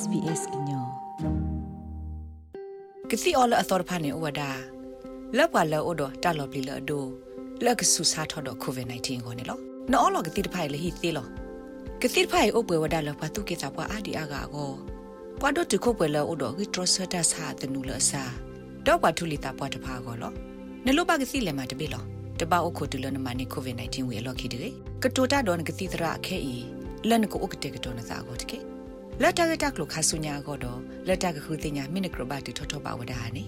[0.00, 0.84] SBS ညော
[3.10, 4.50] ကစီအော်လအသော်ဖာနေဝဒါ
[5.36, 7.04] လောက်ပါလောဒတာလော်ပလီလောဒို
[7.64, 9.58] လက်ကဆူစာထော်ဒကိုဗစ် -19 ကိုနေလော
[9.92, 11.26] နော်လောကတိတဖိုင်လေဟီသေးလော
[12.02, 14.70] ကတိတဖိုင်အုပ်ပွဲဝဒါလောဖတ်တုကေစာပွားအာဒီအာဂါကို
[15.40, 18.22] ပွားတော့တခုပွဲလောဒိုဂီထရဆတာစာတနူလဆာ
[18.86, 20.32] တော့ပါထူလီတာပွားတဖာကိုလော
[20.86, 22.02] နလိုပါကစီလေမှာတပိလော
[22.40, 24.70] တပါအခုတူလနမနီကိုဗစ် -19 ဝေလောခိတေ
[25.02, 26.54] ကတိုတာတော့ကတိတရာခဲဤ
[27.08, 28.77] လန်ကိုဥကတေကတော်နသာကိုတကေ
[29.22, 33.44] လက်တကတက်လို့ခါဆုညာကတော့လက်တကခုတင်ညာမိနစ်ကရဘတီထောထောပါဝဒါနေ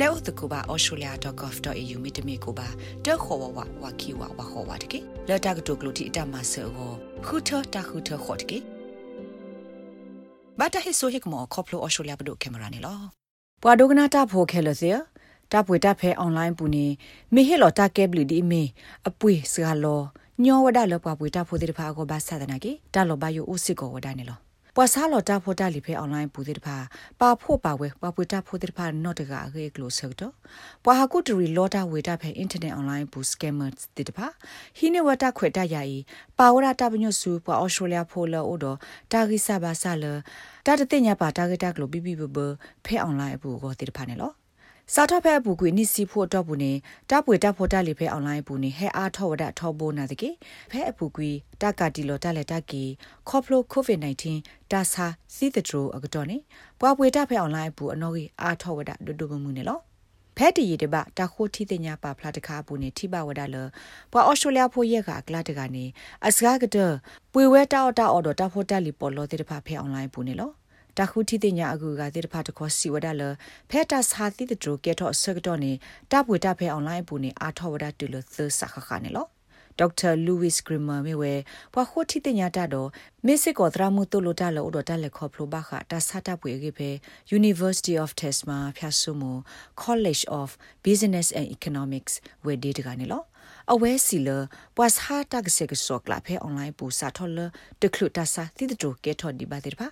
[0.00, 2.68] လဲဥတကူပါ australia.gov.au မိတမီကိုပါ
[3.04, 4.98] တက်ခေါ်ဝဝဝခီဝဝခေါ်ဝတကေ
[5.28, 6.68] လက်တကတုကလူတီအတမဆော
[7.26, 8.58] ခုထတခုထခေါ်တကေ
[10.58, 12.98] ဘာတဟိဆိုဟိကမောခေါပလို australia ဘဒုကင်မရာနေလော
[13.62, 14.90] ပွာဒိုကနာတာဖိုခဲလစီ
[15.52, 16.86] တာပွေတာဖဲအွန်လိုင်းပူနေ
[17.34, 18.62] မေဟေလော်တာကဲဘလီဒီမေ
[19.08, 20.02] အပွေစကလော
[20.44, 26.76] ညောဝဒလောပွားပွေတာဖိုဒီတဖာကိုဘာသာဒနာကေတာလောဘယိုဥစစ်ကိုဝဒနေလော ပွာဆာလော်တာဖိုတာလီဖေအွန်လိုင်းပူတဲ့တဖာ
[27.20, 30.32] ပါဖို့ပါဝဲပပွေတာဖိုတဲ့တဖာနော့တကအေကလိုဆော့တော့
[30.84, 34.26] ပွာဟာကုတရီလော်တာဝေတာဖေအင်တာနက်အွန်လိုင်းပူစကမ်မာတဲ့တဖာ
[34.78, 35.98] ဟီနေဝတာခွေတာယာယီ
[36.38, 38.78] ပါဝရတာပညွဆူပွာအော်စတြေးလျဖိုလောအိုတော့
[39.12, 40.04] တာဂိဆာဘာဆာလ
[40.66, 42.38] တာတတဲ့ညာပါတာဂိတာကလိုဘီဘီဘဘ
[42.84, 44.32] ဖေအွန်လိုင်းပူကိုတဲ့တဖာနေလော
[44.90, 46.72] စာထဖဲဘူးကွေနိစီဖို့တော့ဘူးနေ
[47.10, 50.30] တပွေတဖို့တက်လီဖဲအွန်လိုင်းဘူးနေဟဲအားထောဝဒထောဘိုးနာတကေ
[50.70, 51.30] ဖဲအပူကွေ
[51.62, 52.84] တကတီလောတက်လက်တကေ
[53.28, 53.98] ခေါပလိုကိုဗစ်
[54.34, 56.36] -19 တာစာစီတဒရိုအကတော့နေ
[56.80, 59.78] ပွားပွေတဖဲအွန်လိုင်းဘူးအနော်ကြီးအားထောဝဒဒုဒုမမှုနေလော
[60.36, 63.56] ဖဲတီရတပတခိုတီတညာပါဖလာတခါပူနေထိပါဝဒလ
[64.12, 65.84] ပွာအော်စတြေးလျဖိုရက်ကကလာတကနေ
[66.26, 66.76] အစကားကတ
[67.32, 70.50] ပွေဝဲတောက်တောက်အော်တော့တဖို့တက်လီပေါ်လို့တဲ့ဖဖဲအွန်လိုင်းဘူးနေလော
[70.98, 73.22] တခုတီတင်ညာအကူကတိတဖတ်တခေါ်စီဝဒလ
[73.70, 75.72] ဖဲတာစာတိတဒရကဲတော့ဆကတော့နေ
[76.10, 79.26] တပွေတဖဲအွန်လိုင်းပူနေအာထောဝဒတူလသစခခနေလော
[79.78, 81.34] ဒေါက်တာလူးဝစ်ဂရမာမေဝဲ
[81.74, 82.88] ဘွာခိုတီတင်ညာတတော့
[83.26, 86.90] မေစစ်ကောဒရာမှုတုလိုတလောဒတလက်ခေါပလိုဘခတာစတာပွေကေပဲ
[87.38, 89.22] University of Tasma ဖျာဆုမ
[89.84, 90.48] College of
[90.86, 93.22] Business and Economics ဝဲဒေတကနေလော
[93.72, 94.28] အဝဲစီလ
[94.76, 97.38] ပွားစာတကစေကစောကလာဖဲအွန်လိုင်းပူစာထော်လ
[97.82, 99.88] တခလူတဆာတိတတိုကဲထော်ဒီပါတဲ့ပါ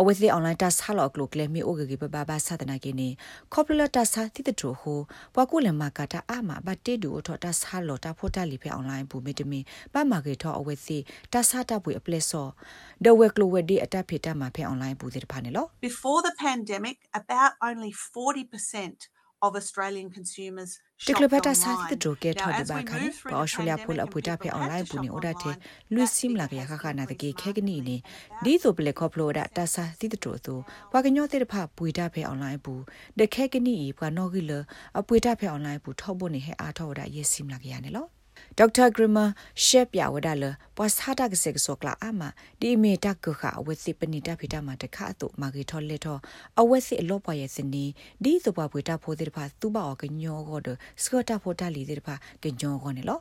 [0.00, 3.08] အဝဲစီအွန်လိုင်းတဆာလောကလုကလေမီအိုဂဂီပဘာဘာသဒနာကိနေ
[3.52, 5.00] ကောပလတဆာတိတတိုဟို
[5.34, 9.60] ပွားကုလမကတာအမဘတေဒူထော်တဆာလောတာဖိုတာလီဖဲအွန်လိုင်းပူမီတမီ
[9.92, 10.98] ပမာကေထော်အဝဲစီ
[11.32, 12.48] တဆာတပွေအပလက်စော
[13.04, 19.00] ဒဝဲကလိုဝဲဒီအတက်ဖေတာမှာဖဲအွန်လိုင်းပူတဲ့ပါနေလော Before the pandemic about only 40%
[19.46, 20.70] of Australian consumers
[21.06, 22.96] တကလဘတာစာသစ်တိုကေထော်ဒီဘာခါ
[23.30, 25.50] ပါအော်စတြေးလျပိုလအပူတာဖေအွန်လိုင်းပူနေအိုဒါတေ
[25.94, 27.96] လူစီမလာကရခခနာတကေခဲကနီနေ
[28.44, 30.58] ဒီဆိုပလေခေါပလိုဒါတာစာသစ်တိုဆို
[30.90, 32.74] ဘွာကညောတေတဖပွေတာဖေအွန်လိုင်းပူ
[33.18, 34.52] တခဲကနီဘွာနော်ဂီလ
[34.98, 38.06] အပွေတာဖေအွန်လိုင်းပူထောက်ဖို့နေဟဲအားထောက်ဒါယေစီမလာကရနေလော
[38.60, 39.18] ဒေါက်တာဂရမ
[39.64, 40.44] ရှက်ပြဝဒါလ
[40.76, 42.20] ပွားစာတာကစေကစောကလာအမ
[42.60, 46.18] ဒီမီတကခအဝစီပနိတဖိတမတခအတုမာဂီထော်လက်ထော
[46.60, 47.84] အဝစီအလောပွားရဲ့စနီ
[48.24, 50.68] ဒီသပွားပွေတာဖိုးတဲ့ဖာသူ့ဘောကညောကောဒ
[51.02, 53.18] စကတာဖိုတာလီတဲ့ဖာကညောကောနေလော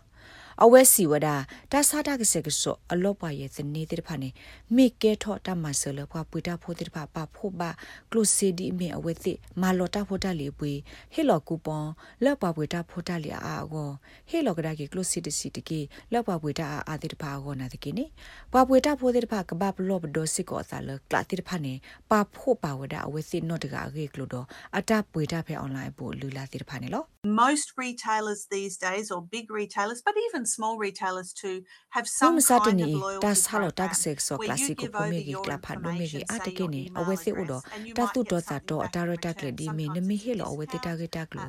[0.63, 1.27] အဝဲစီဝဒ
[1.71, 4.29] တာစာတာကစေကစောအလောပါရဲ့စနေတဲ့ဖာနေ
[4.75, 7.69] မိကဲထော့တမဆလပွားပွေတာဖိုတဲ့ဖာပါဖို့ပါ
[8.11, 10.71] ကလုစီဒီမေအဝဲစီမာလော်တာဖိုတာလီပွေ
[11.13, 11.87] ဟေလော်ကူပွန်
[12.23, 13.91] လက်ပါပွေတာဖိုတာလီအာအော
[14.29, 15.79] ဟေလော်ကဒါကေကလုစီဒီစီတကေ
[16.13, 18.05] လက်ပါပွေတာအာတဲ့ဖာအောနာတကေနေ
[18.51, 21.73] ပွားပွေတာဖိုတဲ့ဖာကဘာဘလော့ဘဒိုစီကောသလကလာတိဖာနေ
[22.11, 24.45] ပါဖို့ပါဝဒအဝဲစီနော့တကအေကလို့တော့
[24.77, 27.03] အတပွေတာဖဲအွန်လိုင်းပို့လူလာတိဖာနေလော
[27.43, 31.55] most retailers these days or big retailers but even small retailers too
[31.95, 35.57] have some kind of loyalty ta salo tak sek so classic ko me gi kla
[35.65, 37.57] pha do me gi atake ni awe se udo
[37.97, 40.65] ta tu do sa to atara ta kle di me ne me he lo awe
[40.71, 41.45] te ta ge ta klo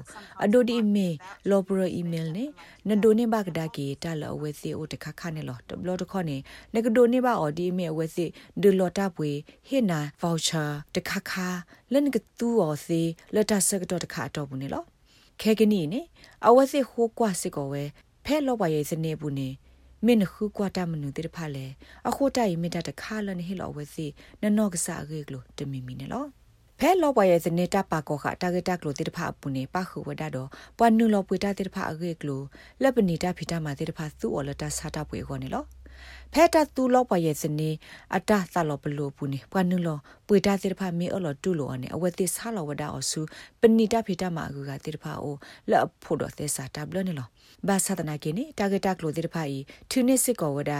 [0.47, 1.06] ado di me
[1.50, 2.44] lo pro email ne
[2.88, 5.34] ne do ne ba ga da gi ta lo awe se o ta kha kha
[5.38, 6.36] ne lo to blo to kho ne
[6.72, 8.28] ne ga do ne ba o di me awe se
[8.66, 9.32] de lo ta pwe
[9.72, 11.48] he na voucher ta kha kha
[11.92, 13.03] le ne ga tu o se
[13.34, 14.82] le ta se ga to ta kha to bu ne lo
[15.42, 16.00] ခဲကနီနေ
[16.47, 17.84] အဝစစ်ဟိုကွာစစ်ကောဝဲ
[18.31, 19.49] ဖဲလောပါရဲ့စနေဘူးနေ
[20.05, 21.66] မင်းခုကွာတမနုတိဖာလေ
[22.09, 24.06] အခုတိုင်မိတတခါလနေဟီလောဝဲစီ
[24.43, 26.25] နနော့ကစားရေကလိုတမီမီနေလော
[26.78, 30.48] ဖဲလောပွားရဲ့စနေတာပါကောခတာဂက်တာကလိုတိတဖာပူနေပါခုဝဒတော့
[30.78, 32.42] ပွာနုလောပွေတာတိတဖာအဂေကလို
[32.83, 35.65] လက်ပနေတာဖီတာမာတိတဖာသူ့အော်လတာစာတာပွေခေါ်နေလော
[36.33, 37.71] ဖဲတာတူလောပွားရဲ့စနေ
[38.16, 43.21] အတာသလောပလိုပူနေပွာနုလောပွေတာတိတဖာမေအော်လတူလောအနေအဝတိဆာလောဝဒအော်စု
[43.60, 45.36] ပဏိတာဖီတာမာအဂူကတိတဖာအို
[45.71, 47.28] လက်ဖို့တော့သေစာတာဘလနေလော
[47.66, 49.59] ဘာသာတနာကိနေတာဂက်တာကလိုတိတဖာဤ
[49.91, 50.72] တူနစ်စစ်ကောဝဒ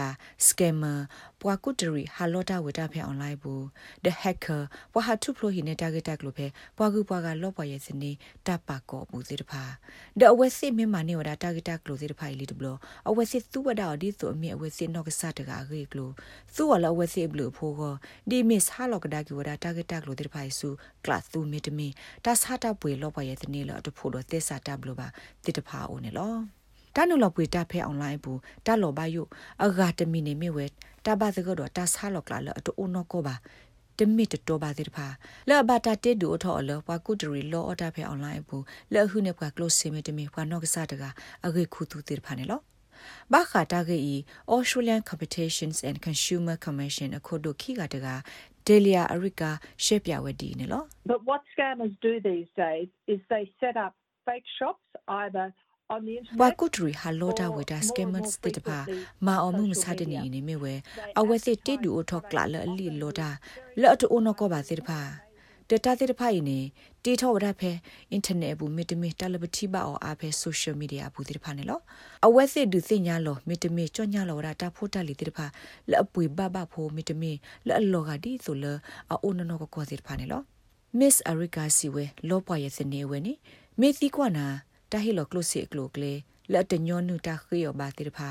[0.45, 0.93] စကမ်မာ
[1.41, 3.63] ပွာကုတရီဟာလောတာဝဒဖဲအွန်လိုင်းဘူး
[4.03, 4.61] the hacker
[4.93, 6.45] ပွာဟာထုဖလိုဟိနေတာဂက်တာကလိုဖဲ
[6.77, 8.11] ပွာကူပွာကလောပွာရဲ့စနေ
[8.47, 9.63] တာပါကောဘူးတိတဖာ
[10.19, 12.67] the အဝဲစစ်မင်းမနေဝဒတာဂက်တာကလိုတိတဖာဤလီတဘလ
[13.09, 16.09] အဝဲစစ်သူဝဒအဒီဆိုအမြအဝဲစစ်နော့ကစားတကရေကလို
[16.55, 17.93] သူဝလာဝစီဘလူဖိုကို
[18.29, 20.69] ဒီမစ်ဟာလောကဒါကီဝဒါတာဂက်တက်လိုတိဖိုင်ဆူ
[21.05, 21.87] ကလတ်သူမီတမီ
[22.25, 25.07] တာစာတာပွေလောပရဲ့တနေလောအတဖို့တော့တက်စာတာဘလူပါ
[25.45, 26.33] တိတဖာအိုနေလော
[26.95, 29.23] တာနုလောပွေတာဖဲအွန်လိုင်းဘူးတာလောဘယု
[29.63, 30.65] အဂါတမီနေမြဝဲ
[31.05, 33.35] တာဘာသကတော့တာစာလောကလာလောအတူအိုနောကောပါ
[33.99, 35.07] တမီတတော်ပါသေးတဖာ
[35.49, 38.63] လောဘတာတေဒူအထောအလောပွားကုတရီလောအတာဖဲအွန်လိုင်းဘူး
[38.93, 41.03] လောဟုနေပွားကလော့စီမီတမီပွားနော့ကစားတက
[41.45, 42.59] အဂေခုသူတေတဖာနေလော
[43.32, 44.16] ဘာခတာဂေဤ
[44.54, 48.08] Australian Competitions and Consumer Commission အခုတို့ခိကတက
[48.66, 49.50] Delia Arika
[49.84, 50.82] ရှက်ပြဝဒီနေလော
[51.12, 53.92] But what scammers do these days is they set up
[54.26, 54.88] fake shops
[55.22, 55.48] either
[56.40, 58.78] ဘကုထရီဟာလောတာဝတာစကမတ်စတတပါ
[59.26, 60.74] မာအမှုမစတဲ့နေနေမြဝဲ
[61.20, 63.30] အဝဲစစ်တေဒူအထောက်ကလာလအလီလောတာ
[63.80, 65.00] လော့တူအနကောပါစစ်တပါ
[65.69, 66.59] တတတဲ့ဖိုင်နေ
[67.03, 67.71] တီထောဝရဖဲ
[68.11, 71.79] အင်တာနက်ဘူးမီတမီတလပတိပါအောအားဖဲဆိုရှယ်မီဒီယာဘူးတိဖာနေလော
[72.25, 75.45] အဝဲစစ်ဒူစညာလောမီတမီကြောညာလောရတာဖိုတာလီတိဖာ
[75.91, 77.31] လအပွေဘဘဖိုမီတမီ
[77.67, 78.65] လအလောကဒီဆိုလ
[79.11, 80.41] အိုနနောကကောတိဖာနေလော
[80.99, 83.33] Miss Arika Siwe လောပွားရဲ့စနေဝဲနေ
[83.79, 84.45] မေသီကွာနာ
[84.91, 86.13] တာဟီလောကလိုစီကလိုကလေ
[86.51, 88.29] လက်တညောနုတာခေယောဘာတိဖာ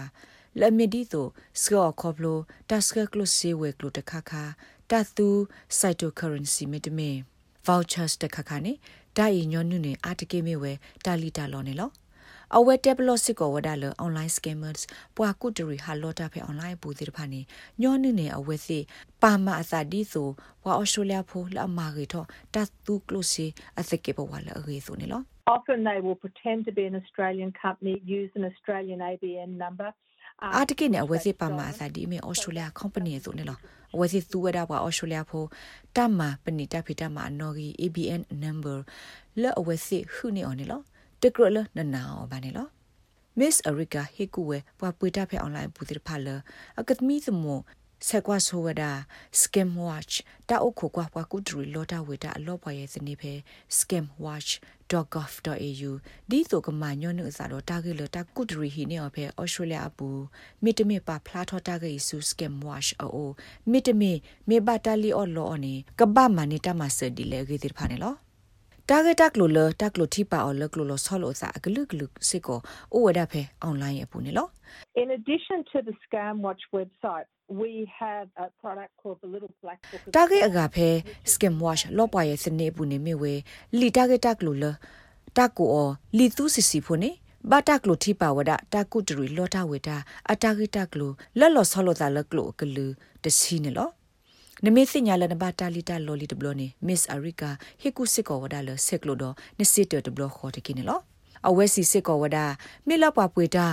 [0.60, 1.26] လက်မီဒီဆို
[1.62, 2.38] စကောခေါပလို
[2.70, 4.42] တာစကကလိုစီဝဲကလိုတခါခါ
[4.90, 5.28] တသူ
[5.78, 7.10] စိုက်တိုကာရန်စီမီတမီ
[7.66, 8.72] vouchers တခါခါနေ
[9.16, 10.72] ဒိုင်ညောနုနေအာတကေမေဝဲ
[11.04, 11.90] တာလီတာလောနေလော
[12.56, 14.86] အဝဲတက်ဘလော့စစ်ကိုဝဒါလအွန်လိုင်းစကင်မားစ်
[15.16, 17.40] ပွာကုတရီဟာလော်တာဖဲအွန်လိုင်းပူဒီတဖာနေ
[17.82, 18.78] ညောနုနေအဝဲစီ
[19.22, 20.28] ပါမအစာဒီဆို
[20.62, 23.46] ပွာအော်စတြေးလျဖိုလာမာရီတော့တတ်သူကလိုစီ
[23.80, 25.22] အစကေဘဝလာအေဆိုနေလော
[25.56, 29.88] Often they will pretend to be an Australian company, use an Australian ABN number.
[30.56, 35.44] အာတကိနေအဝဲစီပါမအစာဒီမေဩစတြေးလျ company ဆိုနေလောအ ဝဲစီသူဝဒါပွာဩစတြေးလျဖို
[35.96, 38.78] တမပနိတဖိတမအနော်ဂီ ABN number
[39.42, 40.80] လောအဝဲစီခုနေအော်နေလော
[41.22, 42.68] တကရလနနာအောဘာနေလော
[43.38, 46.28] Miss Erika Hikuwe ပွာပွေတာဖဲ online ပူတိဖာလ
[46.80, 47.60] အကတ်မီသမော
[48.06, 48.82] ဆက်ကွာဆိုဝဒ
[49.40, 50.14] scam watch
[50.48, 53.32] တာအုတ်ခိုကွာပွားကုဒရီလောတာဝေတာအလောပွားရဲ့စနေဖဲ
[53.78, 55.90] scamwatch.gov.au
[56.30, 60.08] ဒီဆိုကမညွန်းနုအစားတော့တာဂေလတာကုဒရီဟီနေအဖဲ Australia အပူ
[60.64, 63.28] မိတမေပါဖလာထောတာဂေဆူ scam watch အို
[63.70, 64.12] မိတမေ
[64.48, 68.14] မေဘတာလီအော်လောအနေကဘာမနီတမဆဒီလေဂေတိဖာနေလော
[68.90, 72.58] တာဂက်တက်လိုလတက်လိုတိပါအော်လကလိုလောဆောလိုစာအကလုကလုစစ်ကို
[72.92, 74.46] အိုဝဒဖဲအွန်လိုင်းရပူနေလော
[75.02, 77.26] In addition to the Scam Watch website
[77.60, 80.88] we have a product called the little black book တာဂက်အကဖဲ
[81.32, 83.32] Scam Watch လောပွားရဲ့စနေပူနေမြဝဲ
[83.78, 84.64] လီတာဂက်တက်လိုလ
[85.36, 87.10] တာကိုအောလီသူစစ်စီဖို့နေ
[87.50, 89.96] ဘာတကလိုတိပါဝဒတာကုတရီလောတာဝေတာ
[90.32, 92.86] အတာဂက်တက်လိုလော်လော်ဆောလိုတာလကလိုကလူ
[93.22, 93.88] တစီနေလော
[94.66, 97.50] နမေစညာလနဘာတာလီတာလော်လီတဘလနေမစ်အရီကာ
[97.80, 99.24] ဟီကုစစ်ကောဝဒါလဆက်ကလိုဒ
[99.58, 101.00] နစစ်တတဘလခေါ်တကိနေလော
[101.48, 102.44] အဝဲစီစစ်ကောဝဒါ
[102.88, 103.66] မေလပွားပွေတာ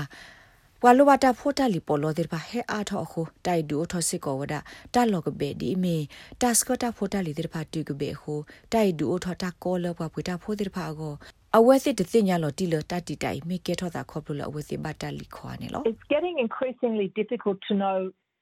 [0.84, 4.60] ဝါလိုဝတာဖိုတာလီပေါ်လိုတဲ့ပါဟဲအားထောအခုတိုင်ဒူထောစစ်ကောဝဒါ
[4.94, 5.98] တာလောကဘေဒီမီ
[6.42, 8.40] တာစကတာဖိုတာလီတဲ့ပါတူကဘေဟို
[8.74, 11.14] တိုင်ဒူထောတာကောလောပွားပွေတာဖိုတဲ့ပါကို
[11.58, 17.98] အဝဲစစ်တသိညာလောတီလတတီတိုင်မိကေထောတာခေါပလိုအဝဲစစ်ဘတာလီခွာနေလော It's getting increasingly difficult to know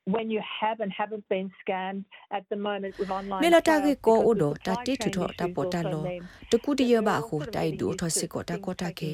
[0.06, 6.04] when you have and haven't been scammed at the moment with online မေလတာကေကိုအိုဒတာတိထထတာပေါ်တာလော
[6.52, 9.12] တကူတရပါခုတိုင်ဒူထစစ်ကိုတာကောတာကေ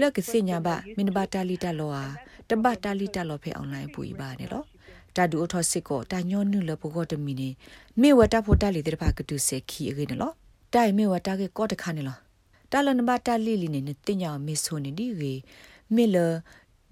[0.00, 2.04] လက်ကစညာပါမင်းဘာတာလီတာလောဟာ
[2.50, 4.62] တပတ်တာလီတာလောဖဲအွန်လိုင်းပူပါနေလော
[5.16, 7.48] တာဒူထစစ်ကိုတာညောနုလဘကောတမီနေ
[8.00, 10.32] မေဝတာဖို့တာလီတဲ့ပါကတူစေခီအေနေလော
[10.74, 12.16] တိုင်မေဝတာကေကောတခါနေလော
[12.72, 15.34] တာလနဘတာလီလီနေတင်ညာမေဆိုနေဒီကေ
[15.94, 16.16] မေလ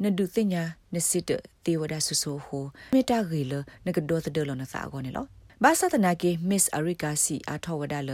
[0.03, 0.63] နဒုသိညာ
[0.95, 1.25] နစစ်
[1.65, 3.53] တေဝဒဆဆဟိုမေတာဂီလ
[3.87, 5.27] နကဒေါသဒလနစာကောနေလော
[5.65, 8.11] ဘာသာတနာကေမစ်အရိကာစီအထောဝဒလ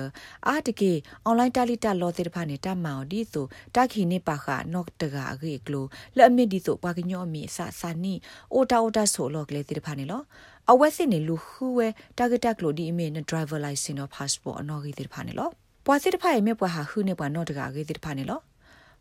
[0.49, 0.92] အာတကေ
[1.25, 8.14] အွန်လိုင်းတာလီတာလောတေတဖာနေတာမောင်ဒီဆိုတာခိနေပါခနော့တကာအကေကလိုလက်အမစ်ဒီဆိုပါကညောအမီအစစာနီ
[8.54, 10.23] အိုတာအိုတာဆိုလောကလေတေတဖာနေလော
[10.70, 15.49] အဝက်စစ်နေလူခူဝဲတာဂက်တက်ကလိုဒီအမီနဒရိုင်ဗာလိုင်စင်နော်ပတ်စပို့အနော်ကြီးတေတဖာနေလော
[15.87, 18.40] ပွာစစ်တဖာရဲ့မြပွားဟာခူနေပွားနော့တကာအကေတေတဖာနေလော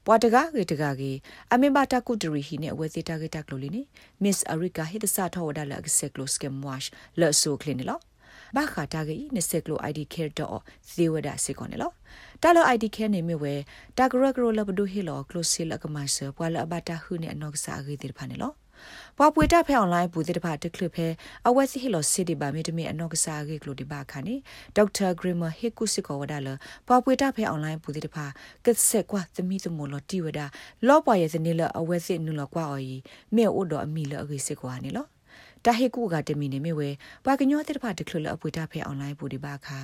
[0.10, 1.12] ပွာတကားကေတကာကေ
[1.54, 3.82] အမေဘာတာကုတရီဟီနေဝဲစီတာကေတက်လိုလီနေ
[4.24, 8.00] မစ်အရိကာဟိတဆာထောဝဒါလအဆက်လိုစကမ်ဝါရှ်လော့ဆိုကလင်းလော
[8.56, 10.60] ဘာခါတာကေနစက်ကလို ID care တော့
[10.92, 11.92] ဇေဝဒစေကောနေလော
[12.42, 13.54] တာလော ID care နေမြဝဲ
[13.98, 17.58] တာဂရဂရလဘဒုဟီလော close လကမဆပွာလအဘတာဟုနေအနောက်က
[19.18, 21.08] စားကေတိဖာနေလောပွာပွေတာဖဲအွန်လိုင်းပူတဲ့တပါတကလဖဲ
[21.48, 24.36] အဝက်စီဟီလိုစီဒီဘာမီတမီအနောက်ကစားကေကလိုဒီဘာခါနေ
[24.76, 26.50] ဒေါက်တာဂရမဟေကုစစ်ကောဝဒါလ
[26.88, 28.26] ပွာပွေတာဖဲအွန်လိုင်းပူတဲ့တပါ
[28.66, 30.46] ကက်ဆက်ကွာသမီသမလောတီဝဒါ
[30.88, 32.98] လောပွာရဲ့စနေလအဝက်စီနူလကွာအော်ီ
[33.36, 35.06] မေအိုဒအမီလအဂေစစ်ကွာနေလော
[35.66, 36.90] တာဟေကုကတမီနေမေဝဲ
[37.26, 39.80] ပွာကညောတဲ့တပါတကလအပွေတာဖဲအွန်လိုင်းပူဒီဘာခါ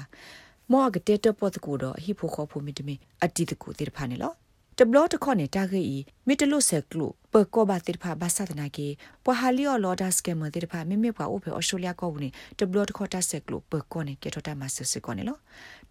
[0.71, 4.33] မောကတဲ့တပတ်ကူတော့ဟိဖိုခေါ်ဖူမီတမီအတီတကူတဲ့ဖာနေလော
[4.79, 5.83] တဘလတခေါနေတာဂေ
[6.27, 8.87] မီတလုဆက်ကလုပကောဘာတိဖာဘာသဒနာကေ
[9.25, 15.37] ပဟာလီယောလော်ဒါစကမတိဖာမိမိပွားအိုဖေအော်စတြေးလျကောဘူးနေတဘလတခေါတာဆက်ကလုပကောနေကေထတာမဆစကောနေလော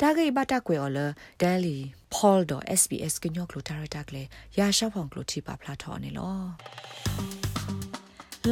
[0.00, 0.98] တာဂေဘတာကွေအော်လ
[1.42, 1.76] ဒဲလီ
[2.14, 4.22] ဖောလ်ဒို SBS ကညောကလုတာရတာကလေ
[4.58, 6.36] ရာရှောက်ဖောင်ကလုတီပါဖလာထော်နေလော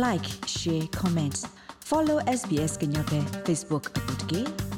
[0.04, 1.38] like share comment
[1.88, 4.69] follow SBS ကညောပဲ Facebook အပုတ်ကေ